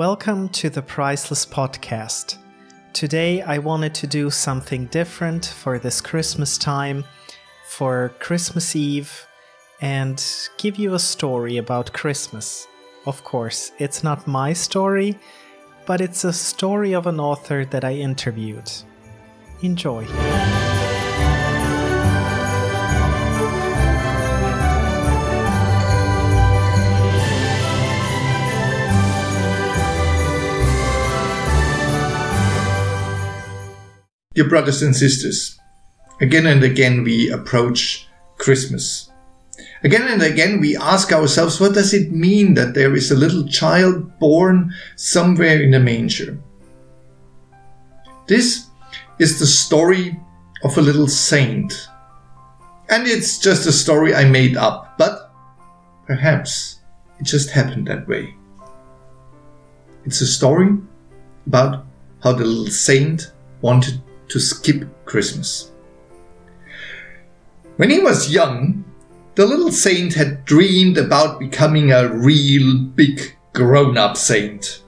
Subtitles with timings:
[0.00, 2.38] Welcome to the Priceless Podcast.
[2.94, 7.04] Today I wanted to do something different for this Christmas time,
[7.66, 9.26] for Christmas Eve,
[9.82, 10.24] and
[10.56, 12.66] give you a story about Christmas.
[13.04, 15.18] Of course, it's not my story,
[15.84, 18.72] but it's a story of an author that I interviewed.
[19.60, 20.06] Enjoy.
[34.40, 35.60] Dear brothers and sisters,
[36.22, 38.08] again and again we approach
[38.38, 39.10] Christmas.
[39.84, 43.46] Again and again we ask ourselves, what does it mean that there is a little
[43.46, 46.38] child born somewhere in a manger?
[48.28, 48.68] This
[49.18, 50.18] is the story
[50.64, 51.88] of a little saint.
[52.88, 55.34] And it's just a story I made up, but
[56.06, 56.80] perhaps
[57.18, 58.34] it just happened that way.
[60.06, 60.78] It's a story
[61.46, 61.84] about
[62.22, 64.00] how the little saint wanted
[64.30, 65.70] to skip Christmas.
[67.76, 68.84] When he was young,
[69.34, 74.82] the little saint had dreamed about becoming a real big grown up saint.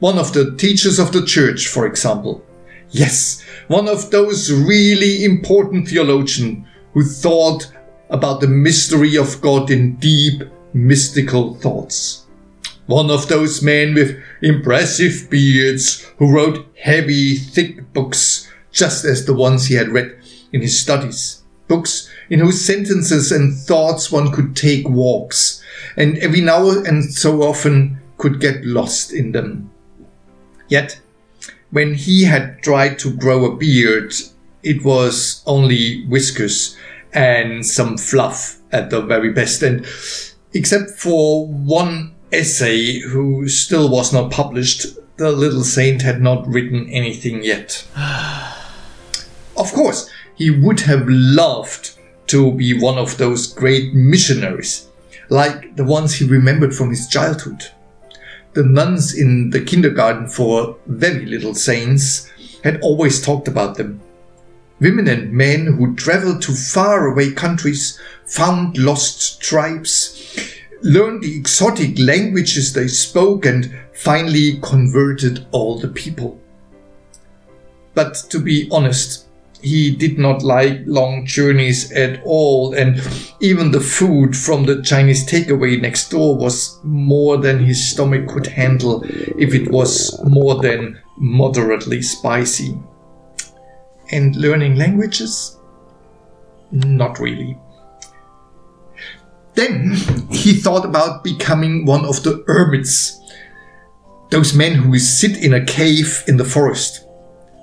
[0.00, 2.44] One of the teachers of the church, for example.
[2.90, 7.72] Yes, one of those really important theologians who thought
[8.10, 12.26] about the mystery of God in deep, mystical thoughts.
[12.86, 19.34] One of those men with impressive beards who wrote heavy, thick books just as the
[19.34, 20.16] ones he had read
[20.52, 21.42] in his studies.
[21.68, 25.62] Books in whose sentences and thoughts one could take walks,
[25.96, 29.70] and every now and so often could get lost in them.
[30.68, 31.00] Yet,
[31.70, 34.14] when he had tried to grow a beard,
[34.62, 36.76] it was only whiskers
[37.12, 39.86] and some fluff at the very best, and
[40.52, 46.88] except for one essay who still was not published, the little saint had not written
[46.88, 47.86] anything yet.
[49.60, 54.88] Of course, he would have loved to be one of those great missionaries,
[55.28, 57.66] like the ones he remembered from his childhood.
[58.54, 62.30] The nuns in the kindergarten for very little saints
[62.64, 64.00] had always talked about them.
[64.80, 70.38] Women and men who traveled to faraway countries, found lost tribes,
[70.80, 76.40] learned the exotic languages they spoke, and finally converted all the people.
[77.92, 79.26] But to be honest,
[79.62, 83.00] he did not like long journeys at all, and
[83.40, 88.46] even the food from the Chinese takeaway next door was more than his stomach could
[88.46, 89.02] handle
[89.38, 92.78] if it was more than moderately spicy.
[94.12, 95.58] And learning languages?
[96.72, 97.58] Not really.
[99.54, 99.94] Then
[100.30, 103.20] he thought about becoming one of the hermits,
[104.30, 107.04] those men who sit in a cave in the forest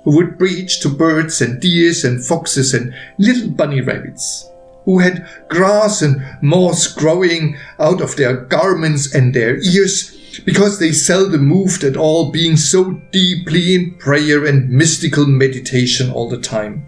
[0.08, 4.50] who would preach to birds and deers and foxes and little bunny rabbits,
[4.86, 10.92] who had grass and moss growing out of their garments and their ears, because they
[10.92, 16.86] seldom moved at all, being so deeply in prayer and mystical meditation all the time.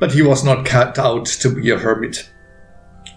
[0.00, 2.30] But he was not cut out to be a hermit.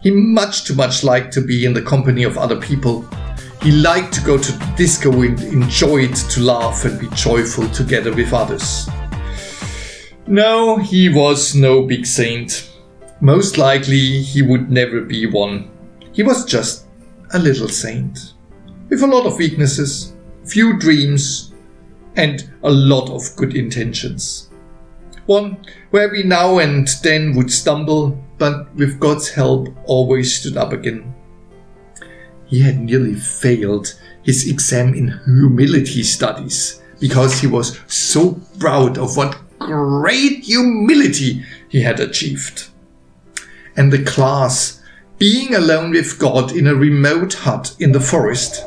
[0.04, 3.08] He much too much liked to be in the company of other people
[3.62, 8.34] he liked to go to disco and enjoyed to laugh and be joyful together with
[8.34, 8.88] others.
[10.28, 12.72] No, he was no big saint.
[13.20, 15.70] Most likely he would never be one.
[16.14, 16.86] He was just
[17.34, 18.34] a little saint.
[18.88, 20.14] With a lot of weaknesses,
[20.46, 21.54] few dreams,
[22.16, 24.50] and a lot of good intentions.
[25.26, 30.72] One where we now and then would stumble, but with God's help always stood up
[30.72, 31.14] again
[32.50, 33.94] he had nearly failed
[34.24, 41.82] his exam in humility studies because he was so proud of what great humility he
[41.82, 42.68] had achieved.
[43.78, 44.82] And the class,
[45.20, 48.66] being alone with God in a remote hut in the forest,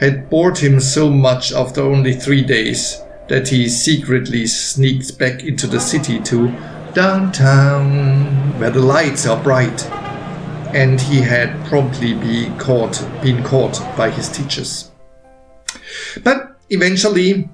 [0.00, 5.66] had bored him so much after only three days that he secretly sneaked back into
[5.66, 6.48] the city to
[6.92, 9.88] downtown, where the lights are bright
[10.72, 14.90] and he had promptly been caught, been caught by his teachers.
[16.22, 17.48] But eventually,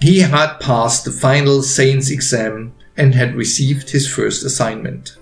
[0.00, 5.16] he had passed the final Saints exam and had received his first assignment.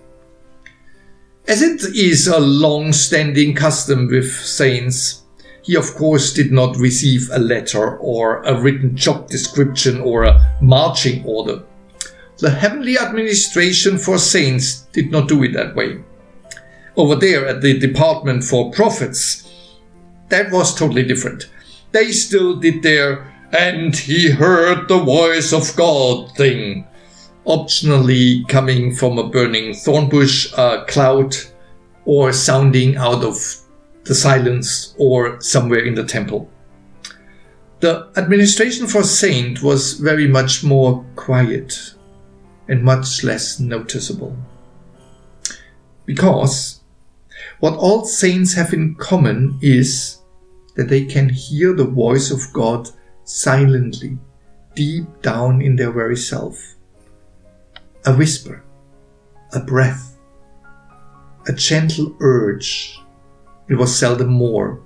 [1.49, 5.23] As it is a long standing custom with Saints,
[5.63, 10.59] he of course did not receive a letter or a written job description or a
[10.61, 11.63] marching order.
[12.39, 16.03] The heavenly administration for Saints did not do it that way
[16.97, 19.51] over there at the Department for Prophets,
[20.29, 21.49] that was totally different.
[21.93, 26.87] they still did their and he heard the voice of God thing,
[27.47, 31.37] optionally coming from a burning thorn bush uh, cloud
[32.07, 33.37] or sounding out of
[34.05, 36.51] the silence or somewhere in the temple.
[37.81, 41.95] The administration for Saint was very much more quiet
[42.69, 44.35] and much less noticeable.
[46.07, 46.81] Because
[47.63, 50.19] what all saints have in common is
[50.75, 52.91] that they can hear the voice of God
[53.23, 54.19] silently,
[54.75, 56.59] deep down in their very self.
[58.05, 58.65] A whisper,
[59.53, 60.19] a breath,
[61.47, 62.99] a gentle urge.
[63.69, 64.83] It was seldom more.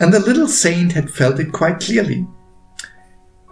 [0.00, 2.26] And the little saint had felt it quite clearly.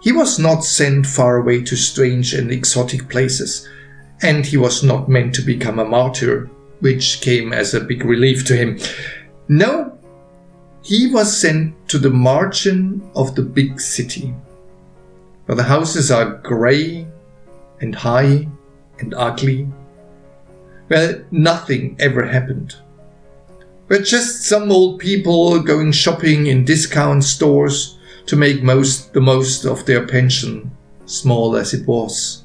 [0.01, 3.69] He was not sent far away to strange and exotic places,
[4.23, 6.49] and he was not meant to become a martyr,
[6.79, 8.79] which came as a big relief to him.
[9.47, 9.97] No,
[10.83, 14.33] he was sent to the margin of the big city,
[15.45, 17.07] where the houses are grey
[17.81, 18.47] and high
[18.99, 19.67] and ugly,
[20.87, 22.75] where nothing ever happened.
[23.87, 29.65] Where just some old people going shopping in discount stores to make most the most
[29.65, 30.71] of their pension,
[31.05, 32.43] small as it was.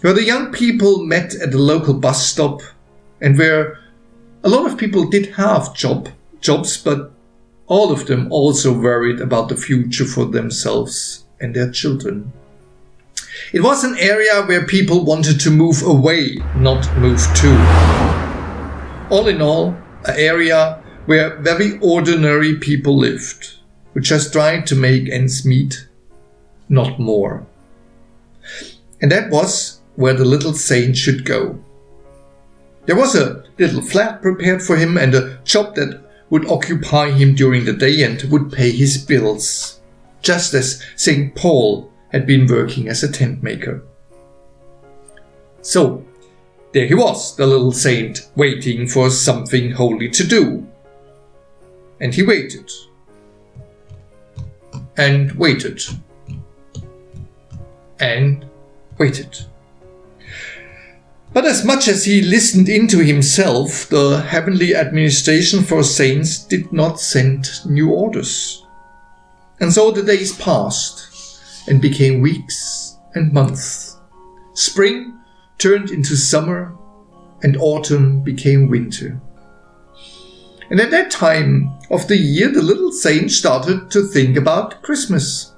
[0.00, 2.62] Where the young people met at the local bus stop
[3.20, 3.78] and where
[4.44, 6.08] a lot of people did have job
[6.40, 7.12] jobs but
[7.66, 12.32] all of them also worried about the future for themselves and their children.
[13.52, 19.06] It was an area where people wanted to move away, not move to.
[19.10, 19.76] All in all,
[20.06, 23.54] an area where very ordinary people lived,
[23.94, 25.88] who just tried to make ends meet,
[26.68, 27.46] not more.
[29.00, 31.58] And that was where the little saint should go.
[32.88, 36.00] There was a little flat prepared for him and a job that
[36.30, 39.78] would occupy him during the day and would pay his bills,
[40.22, 41.34] just as St.
[41.34, 43.82] Paul had been working as a tent maker.
[45.60, 46.02] So,
[46.72, 50.66] there he was, the little saint, waiting for something holy to do.
[52.00, 52.70] And he waited.
[54.96, 55.82] And waited.
[58.00, 58.46] And
[58.96, 59.44] waited.
[61.38, 66.98] But as much as he listened into himself, the heavenly administration for saints did not
[66.98, 68.66] send new orders.
[69.60, 73.98] And so the days passed and became weeks and months.
[74.54, 75.16] Spring
[75.58, 76.74] turned into summer
[77.44, 79.20] and autumn became winter.
[80.70, 85.52] And at that time of the year, the little saint started to think about Christmas.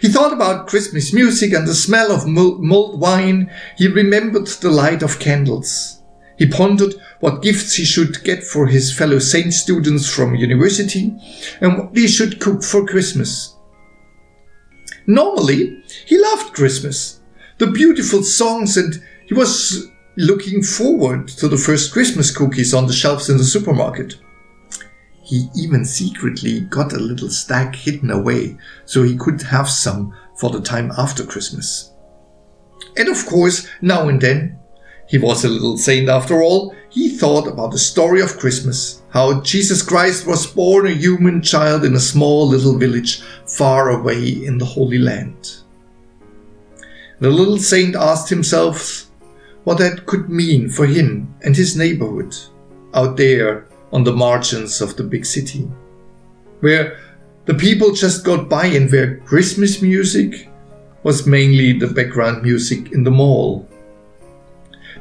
[0.00, 3.50] He thought about Christmas music and the smell of mulled wine.
[3.76, 6.02] He remembered the light of candles.
[6.38, 11.12] He pondered what gifts he should get for his fellow saint students from university
[11.60, 13.56] and what he should cook for Christmas.
[15.06, 17.20] Normally, he loved Christmas,
[17.58, 22.92] the beautiful songs, and he was looking forward to the first Christmas cookies on the
[22.92, 24.16] shelves in the supermarket.
[25.28, 30.48] He even secretly got a little stack hidden away so he could have some for
[30.48, 31.92] the time after Christmas.
[32.96, 34.58] And of course, now and then,
[35.06, 39.42] he was a little saint after all, he thought about the story of Christmas, how
[39.42, 44.56] Jesus Christ was born a human child in a small little village far away in
[44.56, 45.58] the Holy Land.
[47.20, 49.10] The little saint asked himself
[49.64, 52.34] what that could mean for him and his neighborhood
[52.94, 55.70] out there on the margins of the big city,
[56.60, 56.98] where
[57.46, 60.48] the people just got by and where Christmas music
[61.02, 63.66] was mainly the background music in the mall.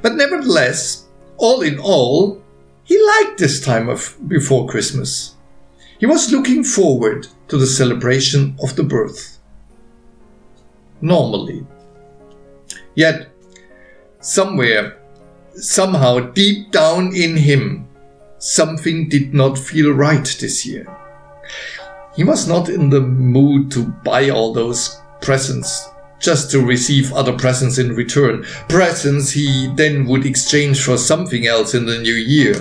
[0.01, 2.41] But nevertheless, all in all,
[2.84, 5.36] he liked this time of before Christmas.
[6.00, 9.39] He was looking forward to the celebration of the birth.
[11.01, 11.65] Normally.
[12.96, 13.29] Yet,
[14.22, 14.98] somewhere,
[15.56, 17.87] somehow deep down in him,
[18.39, 20.86] something did not feel right this year.
[22.15, 25.88] He was not in the mood to buy all those presents
[26.20, 28.44] just to receive other presents in return.
[28.70, 32.56] Presents he then would exchange for something else in the new year.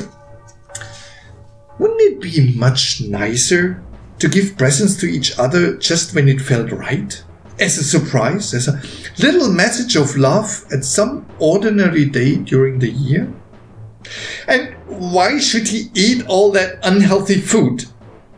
[1.78, 3.82] Wouldn't it be much nicer
[4.18, 7.22] to give presents to each other just when it felt right?
[7.58, 8.82] As a surprise, as a
[9.18, 13.32] little message of love at some ordinary day during the year?
[14.48, 17.84] And why should he eat all that unhealthy food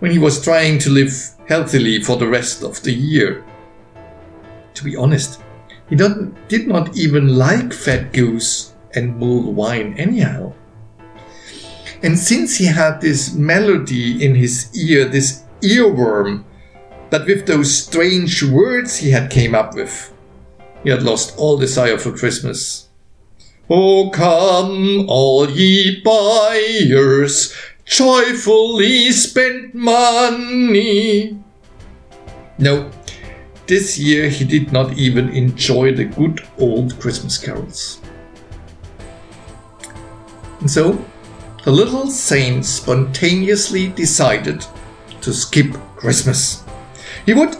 [0.00, 1.12] when he was trying to live
[1.48, 3.44] healthily for the rest of the year?
[4.74, 5.40] To be honest,
[5.88, 10.52] he did not even like fat goose and mulled wine anyhow.
[12.02, 16.44] And since he had this melody in his ear, this earworm
[17.10, 20.12] but with those strange words he had came up with,
[20.84, 22.87] he had lost all desire for Christmas.
[23.70, 31.38] Oh, come, all ye buyers, joyfully spend money.
[32.56, 32.90] No,
[33.66, 38.00] this year he did not even enjoy the good old Christmas carols.
[40.60, 41.04] And so,
[41.64, 44.64] the little saint spontaneously decided
[45.20, 46.64] to skip Christmas.
[47.26, 47.54] He would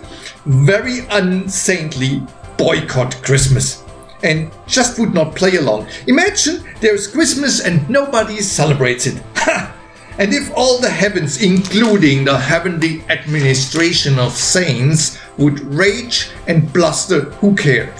[0.46, 2.22] very unsaintly
[2.56, 3.84] boycott Christmas
[4.22, 5.86] and just would not play along.
[6.06, 9.22] Imagine there's Christmas and nobody celebrates it.
[9.36, 9.74] Ha!
[10.18, 17.30] And if all the heavens, including the heavenly administration of saints, would rage and bluster,
[17.40, 17.92] who cared?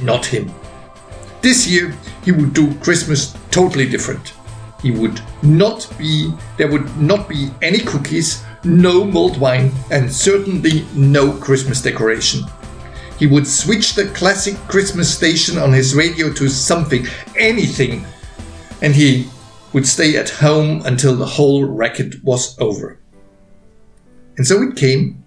[0.00, 0.54] Not him.
[1.42, 4.34] This year, he would do Christmas totally different.
[4.82, 10.86] He would not be, there would not be any cookies, no mulled wine, and certainly
[10.94, 12.42] no Christmas decoration.
[13.18, 17.06] He would switch the classic Christmas station on his radio to something,
[17.36, 18.06] anything,
[18.80, 19.28] and he
[19.72, 23.00] would stay at home until the whole racket was over.
[24.36, 25.24] And so it came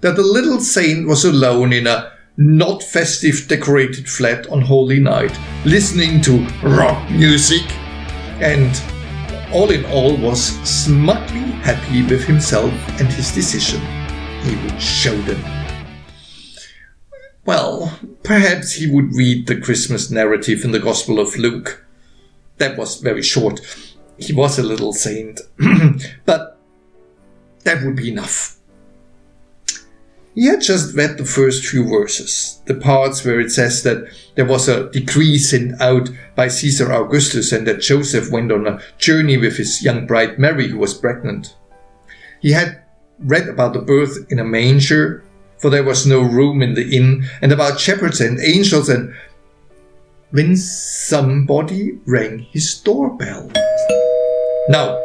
[0.00, 5.36] that the little saint was alone in a not festive decorated flat on Holy Night,
[5.64, 7.64] listening to rock music,
[8.40, 8.80] and
[9.52, 13.80] all in all was smugly happy with himself and his decision.
[14.42, 15.57] He would show them.
[17.48, 21.82] Well, perhaps he would read the Christmas narrative in the Gospel of Luke.
[22.58, 23.62] That was very short.
[24.18, 25.40] He was a little saint,
[26.26, 26.58] but
[27.64, 28.58] that would be enough.
[30.34, 34.44] He had just read the first few verses, the parts where it says that there
[34.44, 39.38] was a decree sent out by Caesar Augustus and that Joseph went on a journey
[39.38, 41.56] with his young bride Mary, who was pregnant.
[42.42, 42.82] He had
[43.18, 45.24] read about the birth in a manger
[45.58, 49.14] for there was no room in the inn, and about shepherds and angels, and
[50.30, 53.50] when somebody rang his doorbell.
[54.68, 55.00] Now,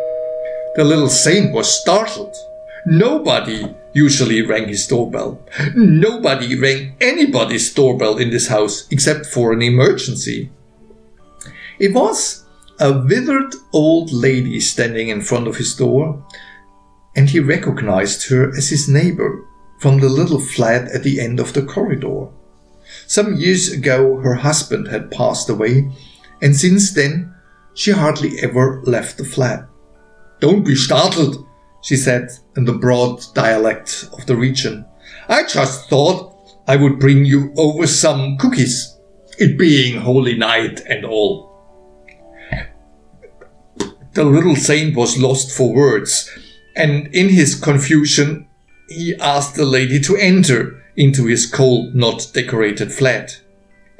[0.76, 2.36] the little saint was startled.
[2.86, 5.40] Nobody usually rang his doorbell.
[5.76, 10.50] Nobody rang anybody's doorbell in this house except for an emergency.
[11.80, 12.44] It was
[12.80, 16.26] a withered old lady standing in front of his door,
[17.16, 19.46] and he recognized her as his neighbor
[19.84, 22.30] from the little flat at the end of the corridor.
[23.06, 25.92] Some years ago, her husband had passed away,
[26.42, 27.36] and since then,
[27.74, 29.68] she hardly ever left the flat.
[30.40, 31.46] Don't be startled,
[31.82, 34.86] she said in the broad dialect of the region.
[35.28, 36.34] I just thought
[36.66, 38.98] I would bring you over some cookies,
[39.38, 41.52] it being holy night and all.
[44.14, 46.30] The little saint was lost for words,
[46.74, 48.48] and in his confusion,
[48.88, 53.42] he asked the lady to enter into his cold, not decorated flat.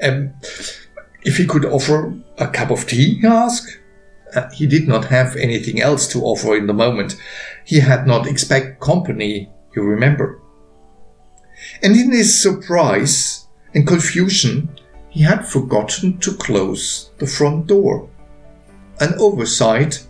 [0.02, 0.34] Um,
[1.22, 3.78] if he could offer a cup of tea, he asked.
[4.34, 7.16] Uh, he did not have anything else to offer in the moment.
[7.64, 10.40] He had not expected company, you remember.
[11.82, 14.68] And in his surprise and confusion,
[15.08, 18.08] he had forgotten to close the front door.
[19.00, 20.04] An oversight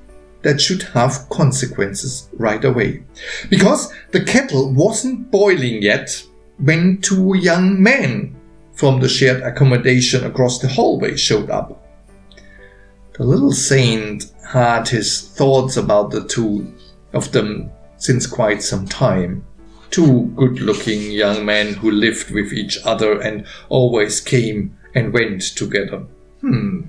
[0.44, 3.02] that should have consequences right away.
[3.50, 6.22] Because the kettle wasn't boiling yet
[6.58, 8.36] when two young men
[8.74, 11.80] from the shared accommodation across the hallway showed up.
[13.14, 16.72] The little saint had his thoughts about the two
[17.12, 19.44] of them since quite some time.
[19.90, 25.42] Two good looking young men who lived with each other and always came and went
[25.42, 26.04] together.
[26.40, 26.82] Hmm,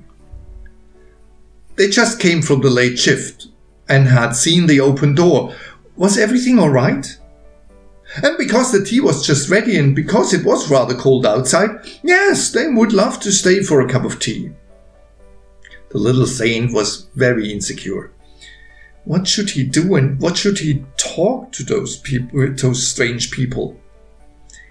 [1.75, 3.47] they just came from the late shift
[3.87, 5.53] and had seen the open door.
[5.95, 7.17] Was everything all right?
[8.23, 11.71] And because the tea was just ready and because it was rather cold outside,
[12.03, 14.51] yes, they would love to stay for a cup of tea.
[15.89, 18.11] The little saint was very insecure.
[19.03, 23.31] What should he do and what should he talk to those people, uh, those strange
[23.31, 23.79] people?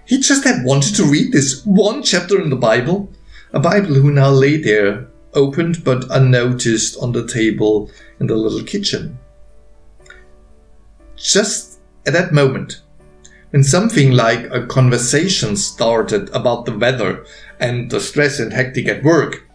[0.05, 3.09] He just had wanted to read this one chapter in the Bible,
[3.53, 8.63] a Bible who now lay there opened but unnoticed on the table in the little
[8.63, 9.19] kitchen.
[11.15, 12.81] Just at that moment,
[13.51, 17.25] when something like a conversation started about the weather
[17.59, 19.47] and the stress and hectic at work,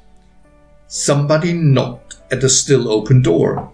[0.87, 3.71] somebody knocked at the still open door.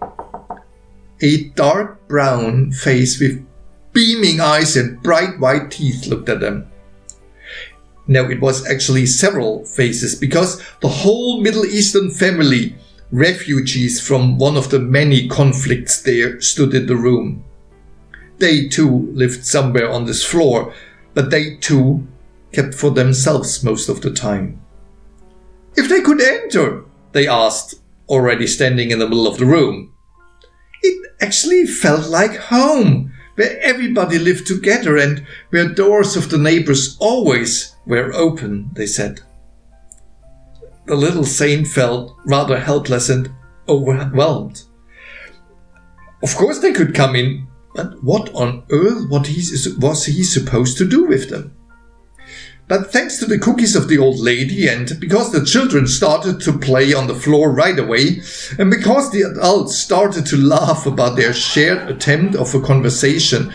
[1.21, 3.45] A dark brown face with
[3.93, 6.69] beaming eyes and bright white teeth looked at them.
[8.07, 12.75] No, it was actually several faces because the whole Middle Eastern family,
[13.11, 17.43] refugees from one of the many conflicts there, stood in the room.
[18.39, 20.73] they too lived somewhere on this floor,
[21.13, 22.07] but they too
[22.51, 24.61] kept for themselves most of the time.
[25.75, 27.75] If they could enter, they asked,
[28.09, 29.93] already standing in the middle of the room.
[30.81, 36.97] It actually felt like home, where everybody lived together and where doors of the neighbors
[36.99, 39.21] always were open, they said.
[40.87, 43.29] The little saint felt rather helpless and
[43.69, 44.63] overwhelmed.
[46.23, 51.05] Of course they could come in, but what on earth was he supposed to do
[51.05, 51.55] with them?
[52.67, 56.57] But thanks to the cookies of the old lady, and because the children started to
[56.57, 58.21] play on the floor right away,
[58.59, 63.53] and because the adults started to laugh about their shared attempt of a conversation,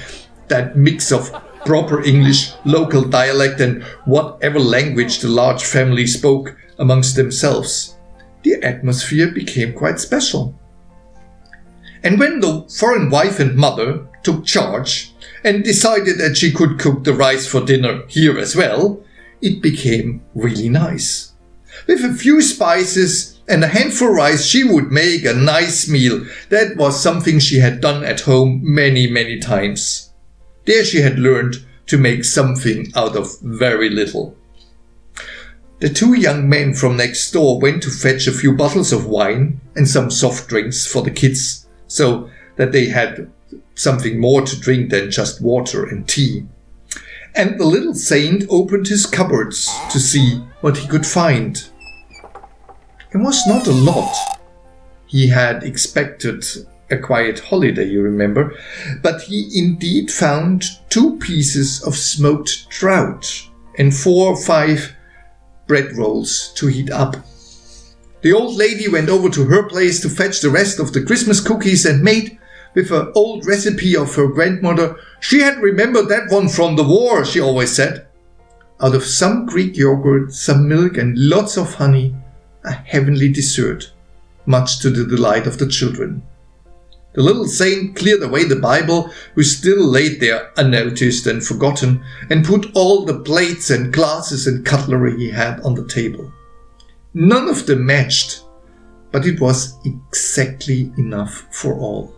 [0.49, 1.31] that mix of
[1.67, 7.97] proper English, local dialect, and whatever language the large family spoke amongst themselves,
[8.43, 10.59] the atmosphere became quite special.
[12.03, 15.12] And when the foreign wife and mother took charge
[15.45, 19.03] and decided that she could cook the rice for dinner here as well,
[19.41, 21.33] it became really nice.
[21.87, 26.25] With a few spices and a handful of rice, she would make a nice meal.
[26.51, 30.13] That was something she had done at home many, many times.
[30.65, 31.57] There she had learned
[31.87, 34.37] to make something out of very little.
[35.81, 39.61] The two young men from next door went to fetch a few bottles of wine
[39.75, 43.29] and some soft drinks for the kids so that they had
[43.75, 46.47] something more to drink than just water and tea.
[47.35, 51.69] And the little saint opened his cupboards to see what he could find.
[53.13, 54.15] It was not a lot.
[55.07, 56.45] He had expected
[56.91, 58.55] a quiet holiday, you remember,
[59.03, 64.95] but he indeed found two pieces of smoked trout and four or five
[65.67, 67.17] bread rolls to heat up.
[68.23, 71.41] The old lady went over to her place to fetch the rest of the Christmas
[71.41, 72.39] cookies and made
[72.75, 74.97] with an old recipe of her grandmother.
[75.21, 78.07] She had remembered that one from the war, she always said.
[78.81, 82.15] Out of some Greek yogurt, some milk, and lots of honey,
[82.65, 83.93] a heavenly dessert,
[84.47, 86.23] much to the delight of the children.
[87.15, 92.45] The little saint cleared away the Bible, which still laid there unnoticed and forgotten, and
[92.45, 96.33] put all the plates and glasses and cutlery he had on the table.
[97.13, 98.45] None of them matched,
[99.11, 102.15] but it was exactly enough for all.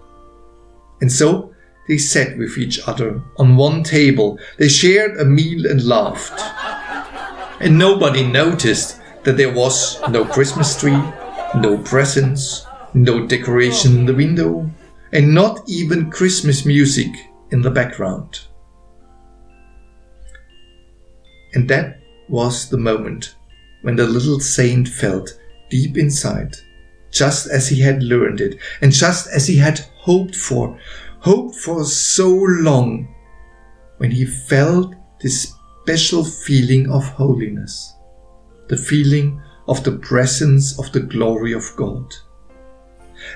[1.05, 1.53] And so
[1.87, 6.33] they sat with each other on one table, they shared a meal and laughed.
[7.61, 10.99] And nobody noticed that there was no Christmas tree,
[11.57, 14.71] no presents, no decoration in the window,
[15.13, 17.11] and not even Christmas music
[17.51, 18.41] in the background.
[21.53, 23.35] And that was the moment
[23.83, 25.39] when the little saint felt
[25.69, 26.57] deep inside,
[27.15, 30.79] just as he had learned it, and just as he had hoped for,
[31.21, 33.09] hoped for so long,
[33.99, 37.95] when he felt this special feeling of holiness,
[38.69, 42.13] the feeling of the presence of the glory of God.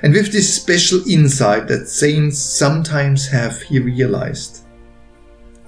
[0.03, 4.65] And with this special insight that saints sometimes have, he realized.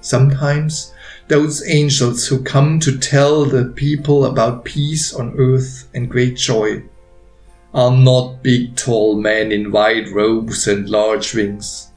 [0.00, 0.92] Sometimes
[1.28, 6.82] those angels who come to tell the people about peace on earth and great joy
[7.74, 11.92] are not big tall men in white robes and large wings,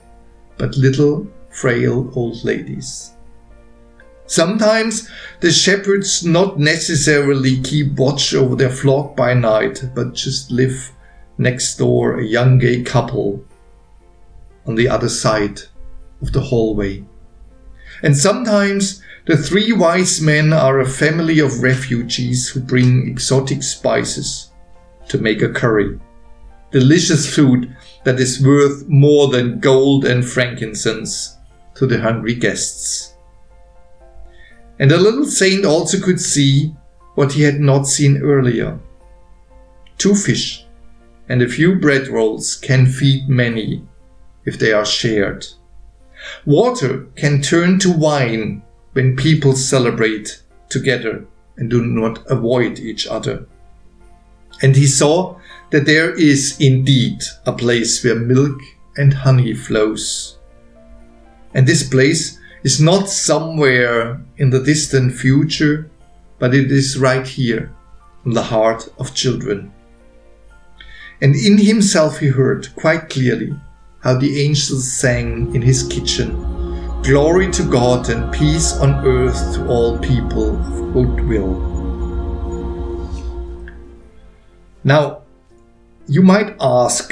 [0.58, 3.12] but little frail old ladies.
[4.28, 5.10] Sometimes
[5.42, 10.92] the shepherds not necessarily keep watch over their flock by night, but just live
[11.38, 13.44] next door a young gay couple
[14.66, 15.62] on the other side
[16.22, 17.04] of the hallway.
[18.02, 24.52] And sometimes the three wise men are a family of refugees who bring exotic spices
[25.10, 26.00] to make a curry.
[26.72, 31.38] Delicious food that is worth more than gold and frankincense
[31.76, 33.16] to the hungry guests.
[34.80, 36.74] And the little saint also could see
[37.16, 38.78] what he had not seen earlier.
[39.98, 40.66] Two fish
[41.30, 43.84] and a few bread rolls can feed many
[44.46, 45.46] if they are shared.
[46.46, 48.62] Water can turn to wine
[48.94, 51.26] when people celebrate together
[51.58, 53.48] and do not avoid each other.
[54.62, 55.38] And he saw
[55.72, 58.60] that there is indeed a place where milk
[58.98, 60.38] and honey flows.
[61.54, 65.90] And this place is not somewhere in the distant future,
[66.40, 67.74] but it is right here
[68.26, 69.72] in the heart of children.
[71.22, 73.54] And in himself he heard quite clearly
[74.02, 76.56] how the angels sang in his kitchen
[77.06, 81.75] Glory to God and peace on earth to all people of good will.
[84.86, 85.24] Now,
[86.08, 87.12] you might ask,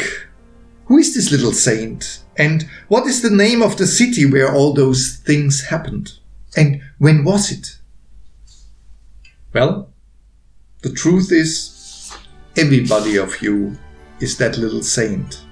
[0.85, 4.73] who is this little saint And what is the name of the city where all
[4.73, 6.13] those things happened?
[6.55, 7.79] And when was it?
[9.53, 9.89] Well,
[10.81, 12.15] the truth is,
[12.57, 13.77] everybody of you
[14.19, 15.43] is that little saint.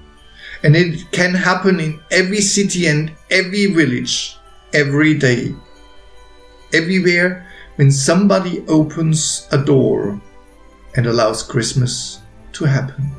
[0.63, 4.37] And it can happen in every city and every village,
[4.73, 5.55] every day.
[6.73, 10.21] Everywhere, when somebody opens a door
[10.95, 12.19] and allows Christmas
[12.53, 13.11] to happen.